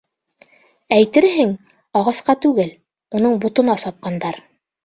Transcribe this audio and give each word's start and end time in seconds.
Әйтерһең, 0.97 1.51
ағасҡа 2.01 2.37
түгел, 2.47 2.75
уның 3.19 3.39
ботона 3.45 3.77
сапҡандар. 3.87 4.43